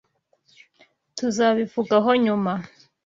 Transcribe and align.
Tuzabivugaho 1.17 2.09
nyuma. 2.23 2.53